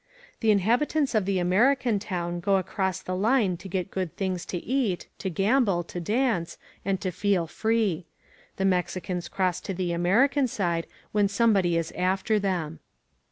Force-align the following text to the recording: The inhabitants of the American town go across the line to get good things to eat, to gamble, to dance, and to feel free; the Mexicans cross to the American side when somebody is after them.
The 0.39 0.49
inhabitants 0.49 1.13
of 1.13 1.25
the 1.25 1.37
American 1.37 1.99
town 1.99 2.39
go 2.39 2.55
across 2.55 3.03
the 3.03 3.15
line 3.15 3.55
to 3.57 3.69
get 3.69 3.91
good 3.91 4.15
things 4.17 4.47
to 4.47 4.57
eat, 4.57 5.05
to 5.19 5.29
gamble, 5.29 5.83
to 5.83 5.99
dance, 5.99 6.57
and 6.83 6.99
to 7.01 7.11
feel 7.11 7.45
free; 7.45 8.07
the 8.55 8.65
Mexicans 8.65 9.27
cross 9.27 9.61
to 9.61 9.75
the 9.75 9.91
American 9.91 10.47
side 10.47 10.87
when 11.11 11.27
somebody 11.27 11.77
is 11.77 11.91
after 11.91 12.39
them. 12.39 12.79